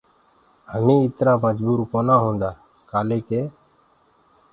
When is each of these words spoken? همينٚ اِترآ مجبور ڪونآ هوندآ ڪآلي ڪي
همينٚ 0.71 1.03
اِترآ 1.05 1.33
مجبور 1.45 1.79
ڪونآ 1.91 2.15
هوندآ 2.23 2.51
ڪآلي 2.89 3.19
ڪي 3.29 3.41